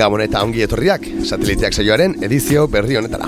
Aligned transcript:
Gabon 0.00 0.22
eta 0.24 0.40
ongi 0.40 0.62
etorriak, 0.64 1.02
sateliteak 1.28 1.74
saioaren 1.76 2.14
edizio 2.24 2.62
berri 2.72 2.96
honetara. 2.96 3.26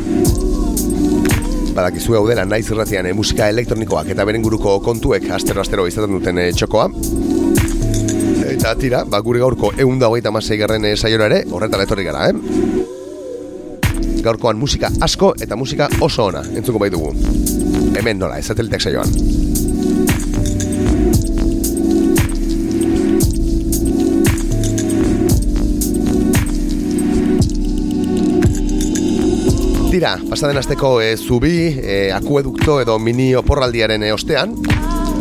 Badakizu 1.76 2.16
hau 2.16 2.22
dela 2.30 2.46
naiz 2.48 2.64
irratian 2.70 3.10
eh, 3.10 3.12
musika 3.16 3.50
elektronikoak 3.52 4.08
eta 4.14 4.24
beren 4.24 4.40
guruko 4.46 4.78
kontuek 4.80 5.26
astero-astero 5.36 5.84
izaten 5.90 6.16
duten 6.16 6.40
eh, 6.40 6.48
txokoa. 6.56 6.88
Eta 8.54 8.72
tira, 8.80 9.04
ba, 9.04 9.20
gure 9.20 9.44
gaurko 9.44 9.74
egun 9.76 10.00
da 10.00 10.08
hogeita 10.08 10.32
masei 10.32 10.56
garren 10.64 10.88
eh, 10.88 10.96
saiora 10.96 11.28
ere, 11.28 11.44
horretara 11.52 11.84
etorri 11.84 12.08
gara, 12.08 12.30
eh? 12.32 12.36
Gaurkoan 14.24 14.56
musika 14.56 14.88
asko 15.04 15.34
eta 15.44 15.60
musika 15.60 15.92
oso 16.00 16.30
ona, 16.32 16.40
entzuko 16.56 16.80
bai 16.80 16.88
dugu. 16.94 17.12
Hemen 18.00 18.24
nola, 18.24 18.40
ez 18.40 18.48
sateliteak 18.48 18.88
saioan. 18.88 19.51
Tira, 30.02 30.16
pasaden 30.26 30.58
azteko 30.58 30.96
e, 30.98 31.12
zubi, 31.16 31.78
e, 31.78 32.10
akuedukto 32.10 32.80
edo 32.82 32.96
mini 32.98 33.36
oporraldiaren 33.38 34.02
e, 34.02 34.08
ostean. 34.10 34.56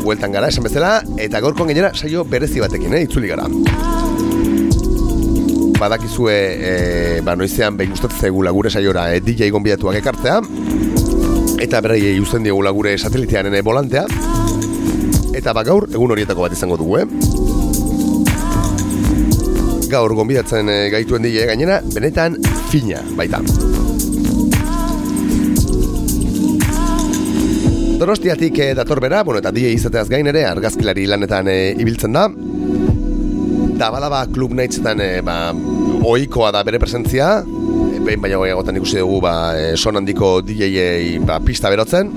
Hueltan 0.01 0.33
gara, 0.33 0.47
esan 0.49 0.65
bezala, 0.65 1.03
eta 1.21 1.37
gorkon 1.43 1.69
gainera 1.69 1.91
saio 1.93 2.23
berezi 2.25 2.63
batekin, 2.63 2.95
eh, 2.97 3.03
itzuli 3.05 3.29
gara. 3.29 3.45
Badakizue, 5.77 6.33
e, 6.33 7.21
ba, 7.21 7.35
noizean 7.37 7.77
behin 7.77 7.93
gustatzen 7.93 8.31
zegula 8.31 8.49
gure 8.57 8.71
saiora 8.73 9.03
e, 9.13 9.21
DJ 9.21 9.51
gonbidatuak 9.53 9.99
ekartzea 10.01 10.39
Eta 11.61 11.83
berei 11.85 12.17
usten 12.17 12.41
diogula 12.49 12.73
gure 12.73 12.95
satelitearen 12.97 13.53
e, 13.53 13.61
volantea 13.61 14.07
Eta 15.37 15.53
ba 15.53 15.61
gaur, 15.61 15.91
egun 15.93 16.17
horietako 16.17 16.47
bat 16.47 16.57
izango 16.57 16.81
dugu, 16.81 16.97
eh? 17.03 17.05
Gaur 19.93 20.17
gonbidatzen 20.17 20.73
gaituen 20.97 21.29
DJ 21.29 21.45
gainera, 21.53 21.83
benetan 21.93 22.41
fina 22.73 23.05
baita 23.13 23.45
Donostiatik 28.01 28.57
e, 28.57 28.73
dator 28.73 28.97
bera, 28.97 29.19
bueno, 29.21 29.37
eta 29.43 29.51
die 29.53 29.75
izateaz 29.75 30.07
gain 30.09 30.25
ere, 30.25 30.41
argazkilari 30.49 31.03
lanetan 31.05 31.45
e, 31.51 31.57
ibiltzen 31.83 32.15
da. 32.17 32.23
Da 33.77 33.91
balaba 33.93 34.23
klub 34.33 34.55
nahitzetan, 34.57 35.03
e, 35.05 35.19
ba, 35.21 35.35
oikoa 36.09 36.49
da 36.55 36.63
bere 36.65 36.79
presentzia, 36.81 37.27
e, 37.45 37.99
behin 38.01 38.23
baina 38.23 38.41
goiagotan 38.41 38.81
ikusi 38.81 38.97
dugu, 39.03 39.19
ba, 39.21 39.35
e, 39.53 39.69
son 39.77 40.01
handiko 40.01 40.33
DJ-ei 40.41 41.19
ba, 41.29 41.37
pista 41.45 41.69
berotzen. 41.69 42.09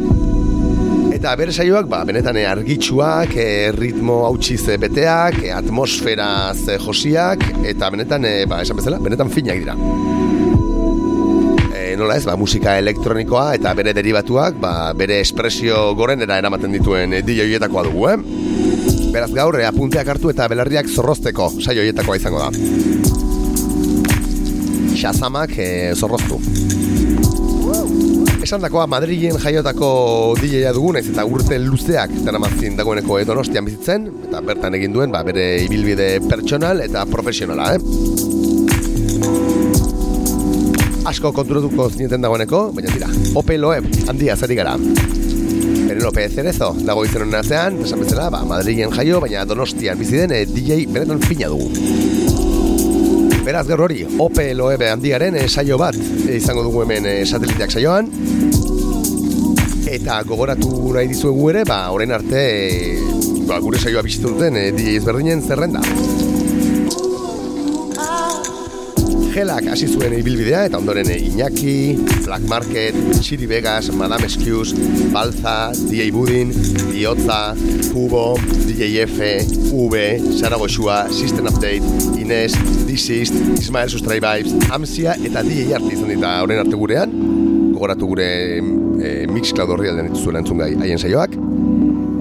Eta 1.12 1.36
bere 1.36 1.52
saioak, 1.52 1.92
ba, 1.92 2.00
benetan 2.08 2.40
argitsuak, 2.40 3.36
e, 3.36 3.68
ritmo 3.76 4.22
hautsiz 4.30 4.62
beteak, 4.88 5.42
atmosferaz 5.60 6.80
josiak, 6.80 7.44
eta 7.76 7.92
benetan, 7.92 8.24
ba, 8.48 8.64
esan 8.64 8.80
bezala, 8.80 9.04
benetan 9.04 9.36
finak 9.36 9.60
dira 9.66 10.13
nola 12.04 12.18
ez, 12.20 12.26
ba, 12.28 12.36
musika 12.36 12.76
elektronikoa 12.80 13.54
eta 13.56 13.72
bere 13.76 13.94
derivatuak, 13.96 14.58
ba, 14.60 14.92
bere 14.96 15.20
espresio 15.24 15.94
gorenera 15.96 16.36
eramaten 16.40 16.74
dituen 16.76 17.16
e, 17.16 17.22
DJ 17.24 17.46
hoietakoa 17.48 17.84
dugu, 17.88 18.08
eh? 18.12 18.18
Beraz 19.14 19.30
gaur, 19.32 19.56
e, 19.60 19.64
apunteak 19.64 20.10
hartu 20.12 20.32
eta 20.32 20.48
belarriak 20.52 20.90
zorrozteko 20.90 21.48
saio 21.62 21.80
hoietakoa 21.84 22.18
izango 22.20 22.42
da. 22.42 22.50
Shazamak 24.94 25.56
e, 25.56 25.68
zorroztu. 25.96 26.36
Esan 28.44 28.60
dakoa, 28.60 28.84
Madrilen 28.90 29.40
jaiotako 29.40 29.88
DJ-a 30.42 30.74
dugu, 30.76 30.92
naiz 30.98 31.06
eta 31.08 31.24
urte 31.24 31.56
luzeak 31.62 32.12
denamazin 32.26 32.76
dagoeneko 32.76 33.16
edonostian 33.22 33.64
bizitzen, 33.64 34.10
eta 34.28 34.44
bertan 34.44 34.76
egin 34.76 34.92
duen, 34.92 35.14
ba, 35.14 35.24
bere 35.24 35.64
ibilbide 35.64 36.18
pertsonal 36.28 36.84
eta 36.84 37.08
profesionala, 37.08 37.72
eh? 37.78 39.63
Asko 41.04 41.32
konturatuko 41.36 41.88
zineten 41.92 42.24
dagoeneko, 42.24 42.70
baina 42.74 42.92
dira, 42.92 43.08
Ope 43.36 43.58
Loeb 43.60 43.86
handia 44.08 44.36
zari 44.36 44.56
gara. 44.56 44.74
Penelope 44.78 46.24
Cerezo 46.32 46.70
dago 46.86 47.04
izen 47.04 47.26
honen 47.26 47.38
atzean, 47.38 47.76
esan 47.84 48.00
bezala, 48.00 48.30
ba, 48.32 48.40
Madrilen 48.48 48.92
jaio, 48.94 49.20
baina 49.24 49.44
Donostian 49.48 50.00
bizi 50.00 50.22
den 50.22 50.32
eh, 50.32 50.44
DJ 50.48 50.86
beretan 50.92 51.20
fina 51.22 51.50
dugu. 51.52 51.68
Beraz 53.44 53.66
gaur 53.68 53.84
hori, 53.84 54.00
Ope 54.24 54.48
Loeb 54.56 54.86
handiaren 54.88 55.36
eh, 55.36 55.46
saio 55.48 55.78
bat 55.80 55.98
eh, 55.98 56.38
izango 56.38 56.64
dugu 56.64 56.86
hemen 56.86 57.10
sateliteak 57.26 57.76
saioan. 57.76 58.08
Eta 59.94 60.22
gogoratu 60.26 60.72
nahi 60.96 61.12
dizuegu 61.12 61.50
ere, 61.52 61.66
ba, 61.68 61.82
orain 61.94 62.16
arte, 62.16 62.44
ba, 63.44 63.60
gure 63.60 63.78
saioa 63.78 64.02
bizitu 64.02 64.32
duten 64.32 64.56
DJ 64.72 65.02
ezberdinen 65.02 65.44
zerrenda. 65.44 65.84
Gelak 69.34 69.66
hasi 69.66 69.88
zuen 69.90 70.12
ibilbidea 70.14 70.60
eta 70.68 70.78
ondoren 70.78 71.08
Iñaki, 71.10 71.96
Black 72.22 72.44
Market, 72.46 72.94
Chiri 73.18 73.48
Vegas, 73.50 73.88
Madame 73.90 74.28
Excuse, 74.28 74.76
Balza, 75.10 75.72
DJ 75.74 76.12
Budin, 76.14 76.52
Diotza, 76.92 77.56
Kubo, 77.90 78.36
DJ 78.68 79.02
F, 79.08 79.18
V, 79.72 80.04
Sara 80.38 80.54
Goxua, 80.54 81.08
System 81.10 81.50
Update, 81.50 81.82
Inés, 82.14 82.54
Disist, 82.86 83.34
Ismael 83.58 83.90
Sustray 83.90 84.22
Vibes, 84.22 84.54
Amsia 84.70 85.18
eta 85.18 85.42
DJ 85.42 85.80
Arti 85.80 85.96
izan 85.98 86.14
dita 86.14 86.36
horren 86.46 86.62
arte 86.62 86.78
gurean, 86.78 87.18
gogoratu 87.74 88.14
gure 88.14 88.30
e, 89.02 89.14
Mixcloud 89.34 89.74
horri 89.74 89.90
aldean 89.90 90.12
dituzuela 90.12 90.44
entzun 90.44 90.62
gai 90.62 90.76
haien 90.78 91.02
saioak, 91.02 91.34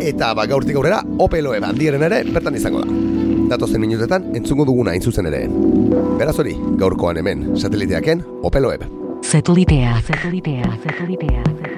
eta 0.01 0.33
ba 0.33 0.49
gaurtik 0.49 0.81
aurrera 0.81 1.03
Opeloe 1.21 1.61
bandieren 1.61 2.09
ere 2.09 2.25
bertan 2.33 2.57
izango 2.57 2.81
da 2.81 3.12
datozen 3.49 3.81
minutetan 3.81 4.31
entzungo 4.35 4.65
duguna 4.69 4.95
intzuzen 4.97 5.29
ere. 5.29 5.45
Beraz 6.19 6.37
hori, 6.39 6.55
gaurkoan 6.79 7.19
hemen, 7.21 7.45
sateliteaken, 7.57 8.25
Opeloeb. 8.43 8.87
Satelitea, 9.23 9.99
satelitea, 10.07 10.73
satelitea, 10.83 11.43
satelitea. 11.43 11.72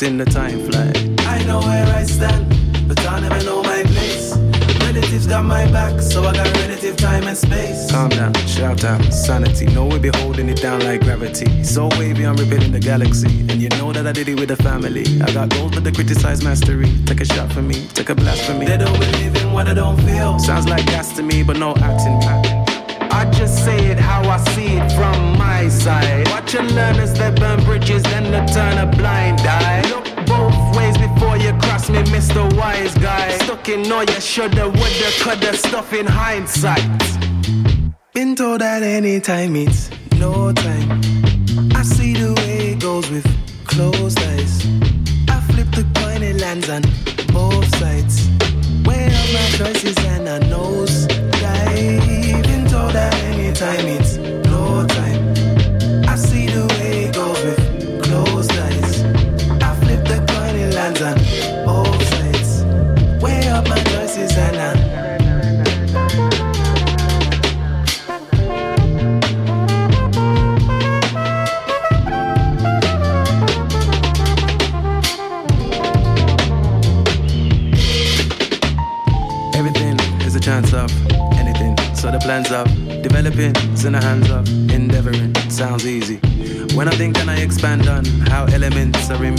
Noticing 0.00 0.18
the 0.18 0.24
time 0.24 0.60
fly. 0.70 0.92
I 1.26 1.44
know 1.44 1.60
where 1.60 1.86
I 1.94 2.04
stand, 2.04 2.48
but 2.88 2.98
I 3.06 3.20
never 3.20 3.42
know 3.44 3.62
my 3.62 3.82
place. 3.82 4.36
Relatives 4.80 5.26
got 5.26 5.44
my 5.44 5.70
back, 5.70 6.00
so 6.00 6.24
I 6.24 6.32
got 6.32 6.46
relative 6.56 6.96
time 6.96 7.24
and 7.24 7.36
space. 7.36 7.90
Calm 7.90 8.08
down, 8.08 8.34
shout 8.46 8.84
out, 8.84 9.02
sanity. 9.12 9.66
No, 9.66 9.86
we 9.86 9.98
be 9.98 10.10
holding 10.14 10.48
it 10.48 10.60
down 10.60 10.80
like 10.80 11.02
gravity. 11.02 11.62
So 11.62 11.88
wavy, 11.98 12.24
I'm 12.24 12.36
repeating 12.36 12.72
the 12.72 12.80
galaxy. 12.80 13.40
And 13.50 13.60
you 13.60 13.68
know 13.70 13.92
that 13.92 14.06
I 14.06 14.12
did 14.12 14.28
it 14.28 14.40
with 14.40 14.48
the 14.48 14.56
family. 14.56 15.04
I 15.22 15.32
got 15.32 15.50
goals, 15.50 15.72
but 15.74 15.84
they 15.84 15.92
criticize 15.92 16.42
mastery. 16.42 16.90
Take 17.04 17.20
a 17.20 17.24
shot 17.24 17.52
for 17.52 17.62
me, 17.62 17.86
take 17.94 18.08
a 18.08 18.14
blast 18.14 18.42
for 18.44 18.54
me. 18.54 18.66
They 18.66 18.78
don't 18.78 18.98
believe 18.98 19.36
in 19.36 19.52
what 19.52 19.68
I 19.68 19.74
don't 19.74 20.00
feel. 20.02 20.38
Sounds 20.38 20.66
like 20.66 20.86
gas 20.86 21.14
to 21.16 21.22
me, 21.22 21.42
but 21.42 21.56
no 21.58 21.74
acting 21.76 22.09
In 33.70 33.92
all 33.92 34.02
your 34.02 34.20
shoulda, 34.20 34.68
woulda, 34.68 35.10
coulda 35.20 35.56
stuff 35.56 35.92
in 35.92 36.04
hindsight. 36.04 36.82
Been 38.12 38.34
told 38.34 38.62
that 38.62 38.82
anytime 38.82 39.54
it's 39.54 39.88
no 40.18 40.52
time. 40.52 41.00
I 41.76 41.82
see 41.82 42.14
the 42.14 42.34
way 42.38 42.72
it 42.72 42.80
goes 42.80 43.08
with 43.08 43.24
closed 43.66 44.18
eyes. 44.18 44.66
I 45.28 45.40
flip 45.52 45.70
the 45.70 45.86
coin, 46.00 46.20
it 46.20 46.40
lands 46.40 46.68
on 46.68 46.82
both 47.32 47.68
sides. 47.78 48.28
Weigh 48.84 49.06
up 49.06 49.28
my 49.36 49.46
choices 49.56 49.96
and 50.04 50.28
I 50.28 50.40
knows 50.48 51.06
dive 51.06 52.50
into 52.50 52.80
that 52.92 53.14
anytime 53.30 53.86
it's 53.86 54.16
no 54.16 54.84
time. 54.88 55.09
Expand 87.60 87.88
on 87.88 88.04
how 88.30 88.46
elements 88.46 89.10
are 89.10 89.22
in 89.22 89.34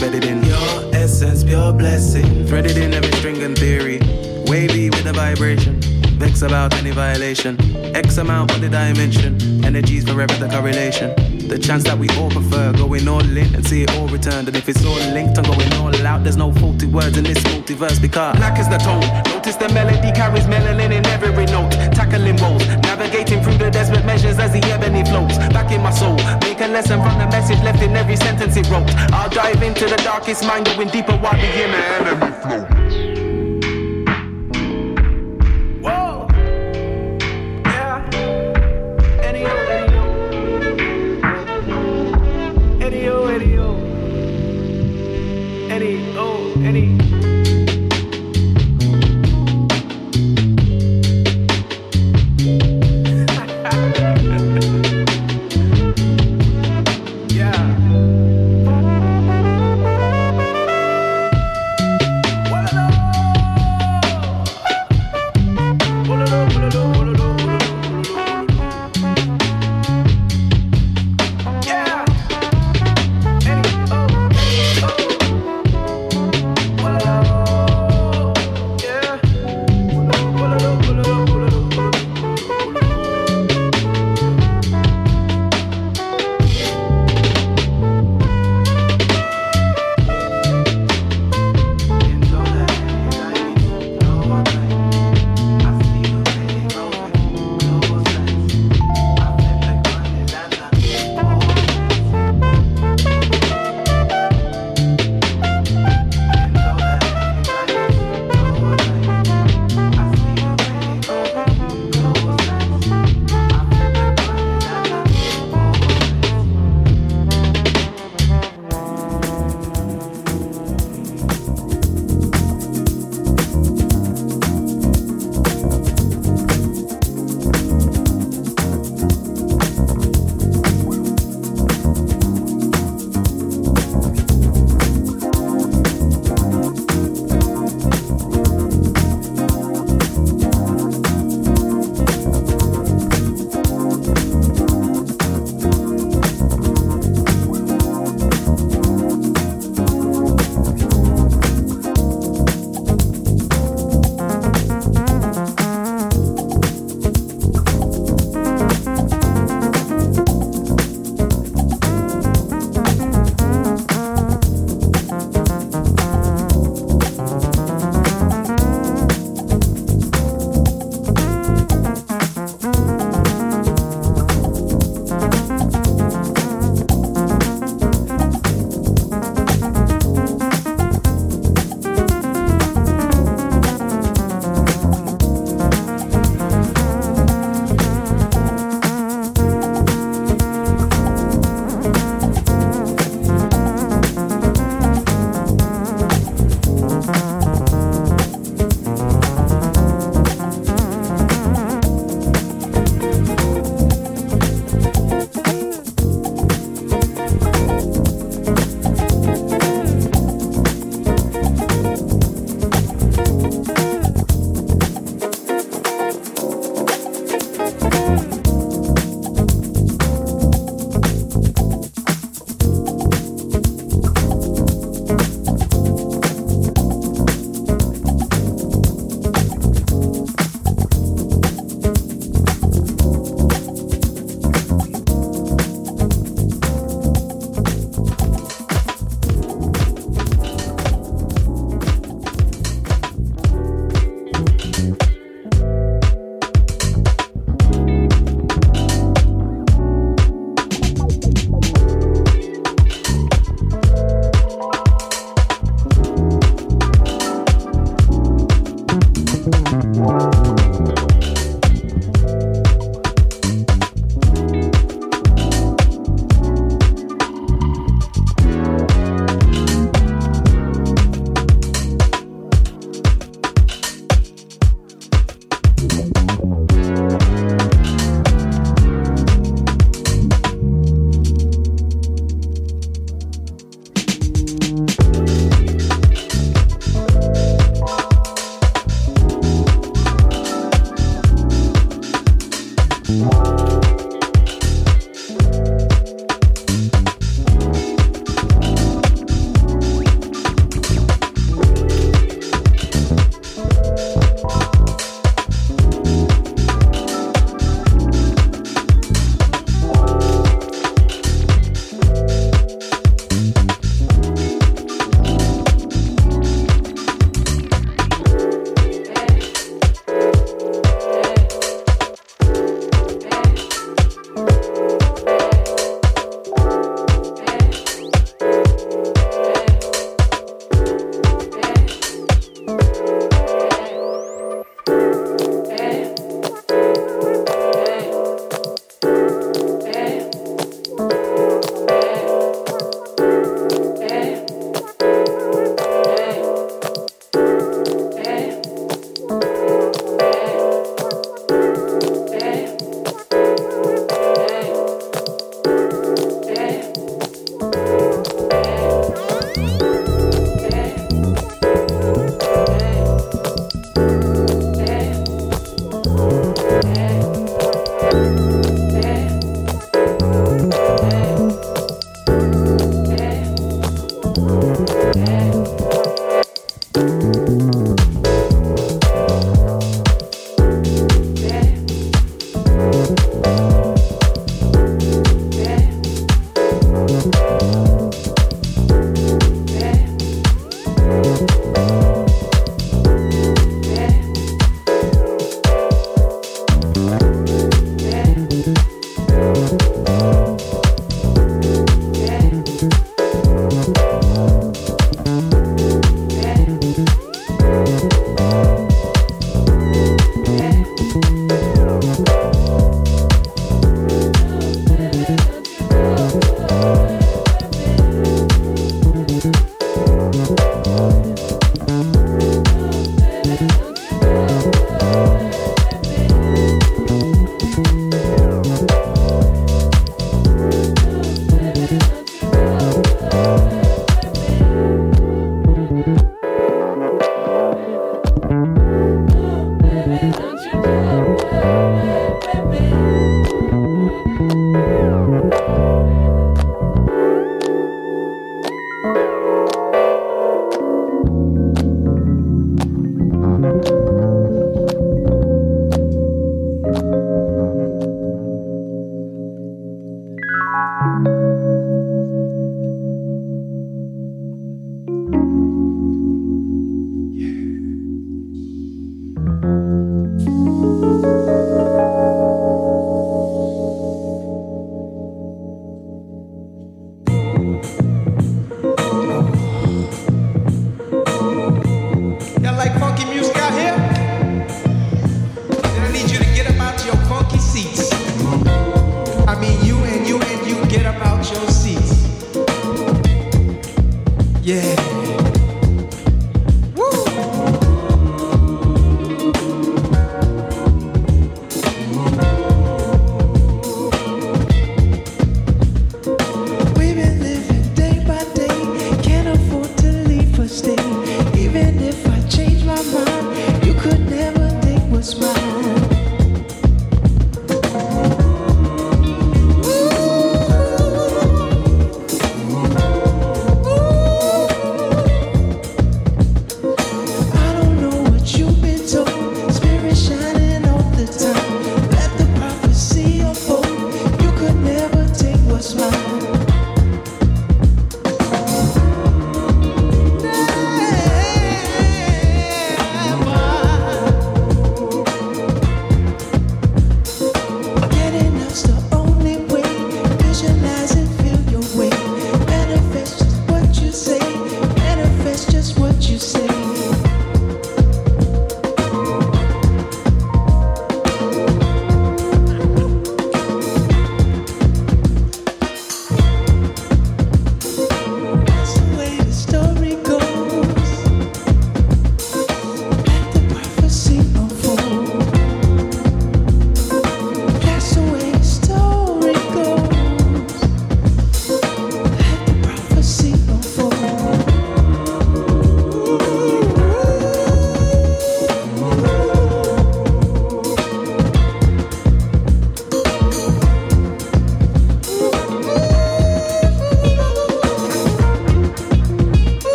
About 6.41 6.73
any 6.73 6.89
violation. 6.89 7.55
X 7.95 8.17
amount 8.17 8.51
for 8.51 8.59
the 8.59 8.67
dimension. 8.67 9.63
Energies 9.63 10.09
forever 10.09 10.33
the 10.33 10.49
correlation. 10.49 11.13
The 11.47 11.59
chance 11.59 11.83
that 11.83 11.95
we 11.97 12.09
all 12.17 12.31
prefer 12.31 12.73
going 12.73 13.07
all 13.07 13.21
in 13.21 13.53
and 13.53 13.65
see 13.65 13.83
it 13.83 13.91
all 13.95 14.07
returned. 14.07 14.47
And 14.47 14.57
if 14.57 14.67
it's 14.67 14.83
all 14.83 14.95
linked 15.13 15.37
I'm 15.37 15.43
going 15.43 15.71
all 15.73 15.95
out, 16.07 16.23
there's 16.23 16.37
no 16.37 16.51
faulty 16.53 16.87
words 16.87 17.15
in 17.15 17.25
this 17.25 17.37
multiverse 17.43 18.01
because 18.01 18.35
black 18.37 18.57
is 18.59 18.67
the 18.67 18.79
tone. 18.79 19.05
Notice 19.31 19.55
the 19.55 19.69
melody 19.69 20.11
carries 20.13 20.45
melanin 20.45 20.91
in 20.91 21.05
every 21.07 21.45
note. 21.45 21.71
Tackling 21.93 22.37
woes, 22.41 22.65
navigating 22.89 23.43
through 23.43 23.59
the 23.59 23.69
desperate 23.69 24.05
measures 24.05 24.39
as 24.39 24.51
the 24.51 24.63
ebony 24.73 25.05
flows. 25.05 25.37
Back 25.53 25.71
in 25.71 25.81
my 25.81 25.91
soul, 25.91 26.15
make 26.41 26.59
a 26.59 26.67
lesson 26.67 27.01
from 27.03 27.19
the 27.19 27.27
message 27.27 27.61
left 27.61 27.83
in 27.83 27.95
every 27.95 28.15
sentence 28.15 28.57
it 28.57 28.67
wrote. 28.71 28.89
I'll 29.13 29.29
dive 29.29 29.61
into 29.61 29.85
the 29.85 29.97
darkest 29.97 30.43
mind, 30.43 30.65
going 30.65 30.89
deeper 30.89 31.15
while 31.17 31.33
the 31.33 31.45
enemy 31.45 32.31
flow. 32.41 33.10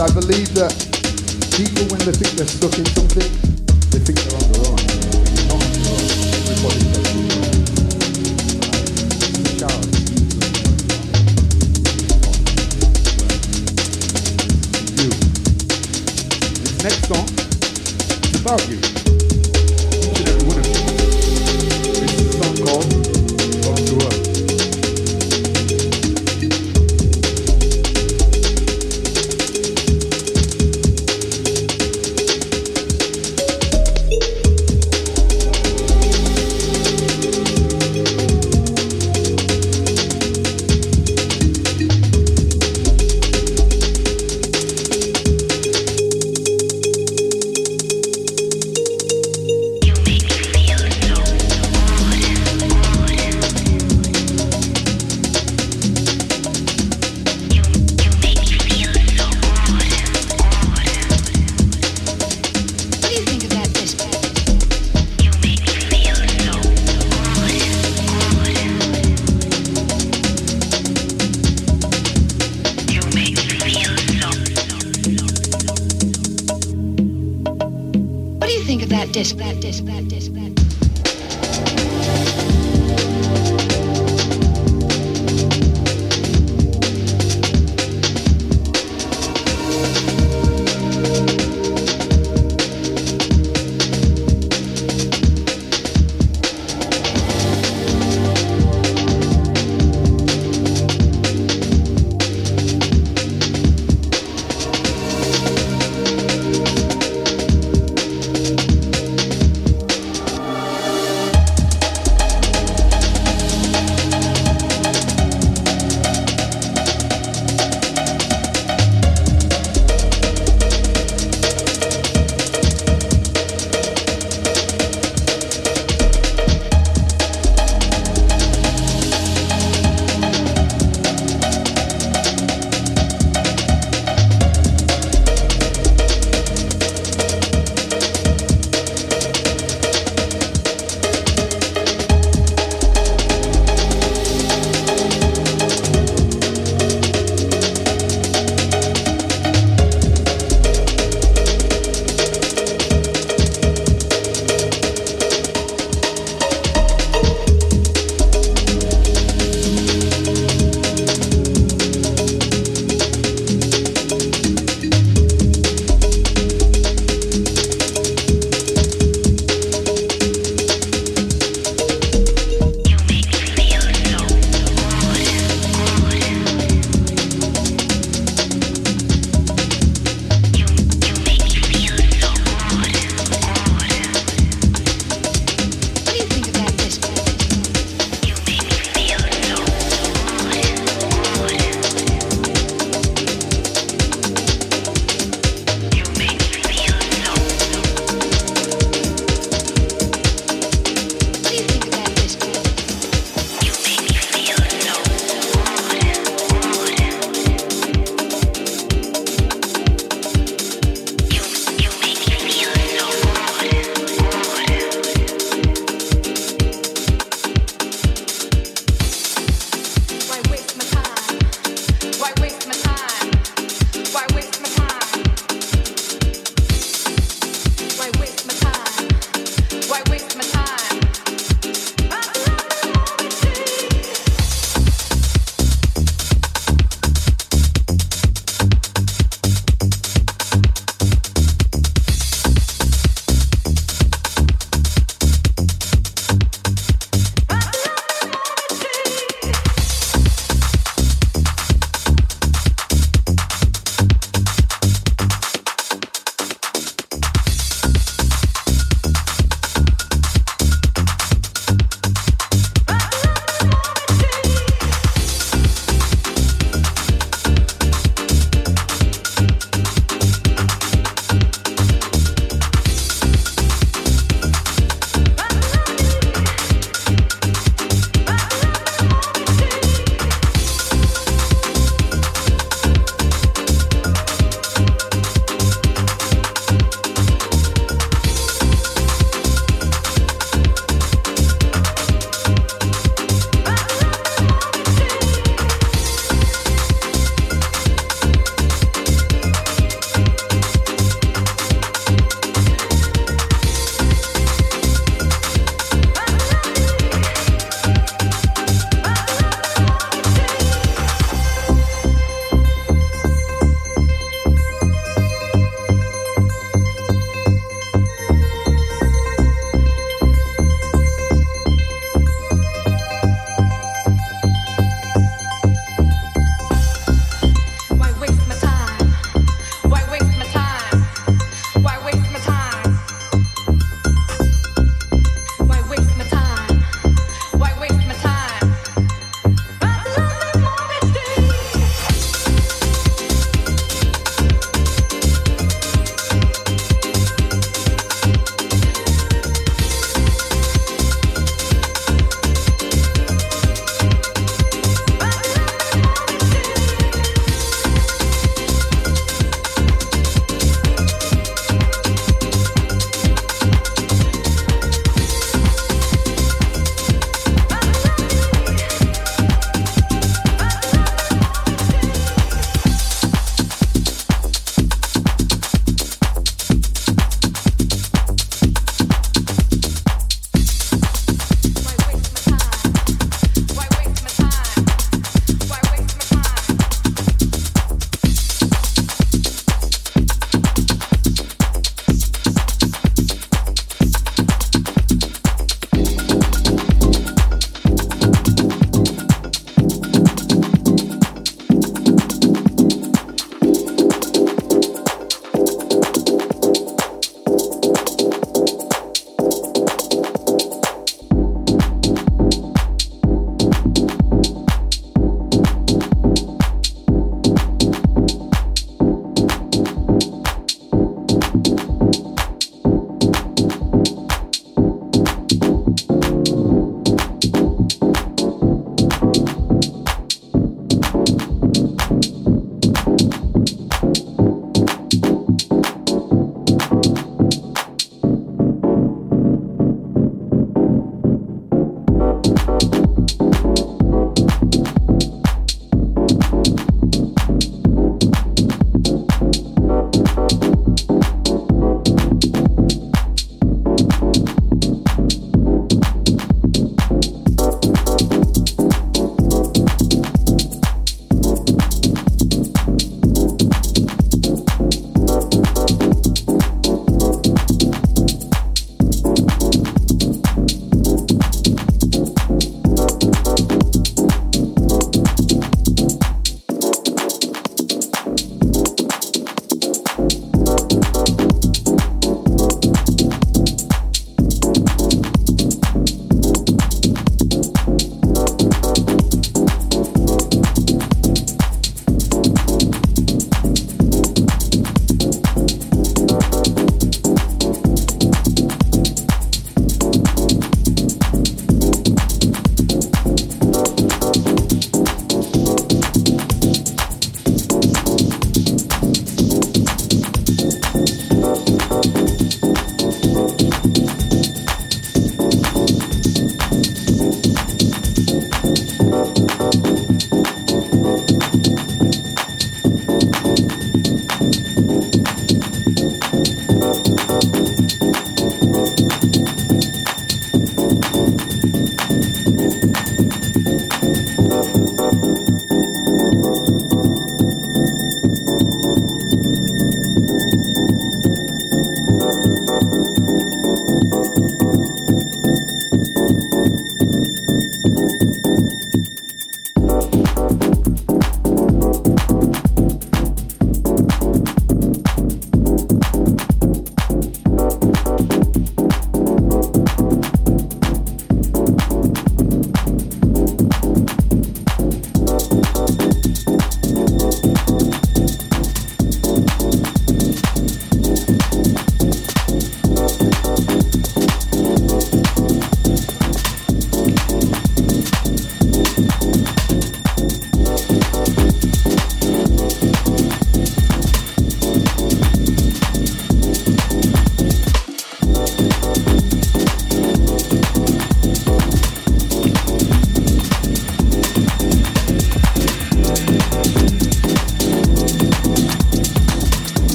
I 0.00 0.08
believe 0.14 0.54
that 0.54 0.72
people, 1.58 1.84
when 1.92 2.00
they 2.06 2.12
think 2.12 2.32
they're 2.32 2.46
stuck 2.46 2.72
in 2.78 2.86
something, 2.86 3.28
they 3.90 3.98
think 4.00 4.16
they're 4.16 4.32
on 4.34 4.40
their 4.50 4.64
own. 4.64 4.80
Not 5.44 5.60
on 5.60 5.72
their 5.76 5.92
own. 5.92 6.00
Everybody's 6.40 6.88
got 9.60 9.76
Next 16.82 17.04
song 17.06 17.28
is 18.24 18.40
about 18.40 18.62
you. 18.70 18.99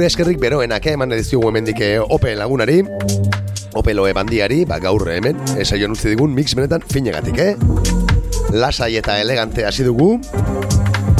Gure 0.00 0.08
eskerrik 0.08 0.38
beroenak 0.40 0.86
eh, 0.88 0.94
eman 0.96 1.12
ediziogu 1.12 1.50
hemendik 1.50 1.82
eh, 1.84 2.00
Ope 2.00 2.30
lagunari, 2.32 2.78
Opeloe 3.76 4.14
bandiari, 4.16 4.62
ba 4.64 4.78
gaur 4.80 5.04
hemen, 5.12 5.36
esaioan 5.60 5.92
utzi 5.92 6.08
digun 6.14 6.32
mix 6.32 6.54
benetan 6.56 6.80
finegatik, 6.88 7.36
eh? 7.36 7.52
Lasai 8.56 8.96
eta 8.96 9.18
elegante 9.20 9.66
hasi 9.68 9.84
dugu, 9.84 10.14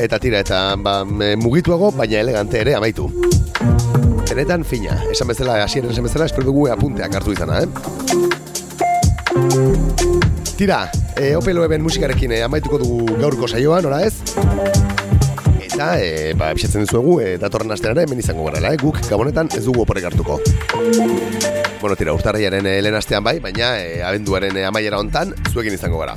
eta 0.01 0.17
tira, 0.23 0.41
eta 0.41 0.63
ba, 0.81 1.05
mugituago, 1.05 1.91
baina 1.93 2.23
elegante 2.25 2.57
ere 2.63 2.73
amaitu. 2.79 3.11
Benetan 4.31 4.65
fina, 4.65 4.97
esan 5.13 5.29
bezala, 5.29 5.59
hasieran 5.67 5.93
esan 5.93 6.09
bezala, 6.09 6.31
espero 6.33 6.49
dugu 6.49 6.65
apunteak 6.73 7.21
hartu 7.21 7.37
izana, 7.37 7.61
eh? 7.61 7.69
Tira, 10.57 10.87
e, 11.21 11.35
Opelo 11.37 11.69
eben 11.69 11.85
musikarekin 11.85 12.33
eh, 12.33 12.47
amaituko 12.49 12.81
dugu 12.81 13.21
gaurko 13.21 13.45
saioa, 13.53 13.83
nora 13.85 14.07
ez? 14.09 14.90
Eta, 15.81 15.95
e, 15.97 16.35
ba, 16.37 16.51
bisatzen 16.53 16.83
dizuegu, 16.85 17.15
e, 17.25 17.39
datorren 17.41 17.73
astean 17.73 17.95
ere 17.95 18.03
hemen 18.05 18.19
izango 18.21 18.45
garela, 18.45 18.69
eh? 18.75 18.77
Guk 18.77 18.99
gabonetan 19.09 19.49
ez 19.57 19.63
dugu 19.65 19.81
oporek 19.87 20.11
hartuko. 20.11 20.35
Bueno, 21.81 21.95
tira, 21.97 22.13
urtarriaren 22.13 22.69
e, 22.69 22.75
lehen 22.85 22.99
astean 22.99 23.25
bai, 23.25 23.39
baina 23.41 23.71
e, 23.81 24.03
abenduaren 24.05 24.59
e, 24.61 24.67
amaiera 24.69 24.99
hontan 25.01 25.33
zuekin 25.55 25.79
izango 25.79 26.03
gara. 26.03 26.13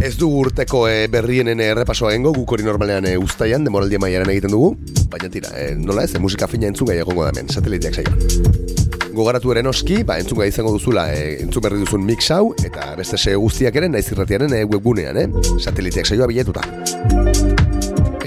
Ez 0.00 0.14
dugu 0.16 0.40
urteko 0.46 0.86
e, 0.88 1.04
berrienen 1.12 1.60
e, 1.60 1.68
errepasoa 1.74 2.14
egingo, 2.14 2.32
guk 2.32 2.56
hori 2.56 2.64
normalean 2.64 3.10
e, 3.12 3.12
ustaian, 3.20 3.68
demoraldi 3.68 4.00
amaieran 4.00 4.32
egiten 4.32 4.56
dugu, 4.56 4.72
baina 5.12 5.28
tira, 5.36 5.52
e, 5.52 5.76
nola 5.76 6.08
ez, 6.08 6.14
e, 6.16 6.24
musika 6.24 6.48
fina 6.48 6.72
entzun 6.72 6.88
gai 6.88 6.96
egongo 7.04 7.28
da 7.28 7.36
hemen, 7.36 7.52
sateliteak 7.52 8.00
saioan. 8.00 9.04
Gogoratu 9.12 9.52
eren 9.52 9.68
oski, 9.68 10.00
ba, 10.00 10.16
entzun 10.16 10.40
gai 10.40 10.48
izango 10.48 10.72
duzula, 10.72 11.10
e, 11.12 11.42
entzun 11.44 11.68
berri 11.68 11.84
duzun 11.84 12.08
mix 12.08 12.32
hau, 12.32 12.54
eta 12.64 12.94
beste 12.96 13.20
se 13.20 13.36
guztiak 13.36 13.82
ere, 13.82 13.92
naiz 13.92 14.06
irratiaren 14.14 14.56
e, 14.56 14.64
webgunean, 14.64 15.26
eh? 15.26 15.50
Sateliteak 15.60 16.08
saioa 16.08 16.32
biletuta. 16.32 17.67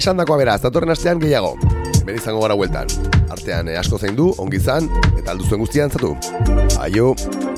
Esan 0.02 0.18
dakoa 0.18 0.34
beraz, 0.40 0.56
datorren 0.58 0.90
astean 0.90 1.20
gehiago. 1.22 1.52
Hemen 2.00 2.16
izango 2.18 2.40
gara 2.42 2.56
hueltan. 2.58 2.88
Artean 3.30 3.68
e, 3.70 3.76
asko 3.78 4.00
zein 4.02 4.16
du, 4.18 4.32
ongi 4.42 4.58
izan, 4.58 4.88
eta 5.12 5.30
alduzuen 5.30 5.62
guztian 5.62 5.94
zatu. 5.94 6.10
Aio! 6.82 7.12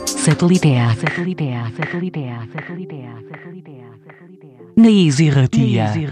Satelitea, 0.05 0.91
satelitea, 1.01 1.65
satelitea, 1.79 2.43
satelitea, 2.53 3.17
satelitea, 3.31 3.89
satelitea. 4.05 4.69
Na 4.77 4.93
Easy 4.93 5.31
Ratia. 5.33 5.89
Na 5.89 5.89
Easy 5.89 6.07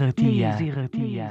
Ratia. 0.73 1.29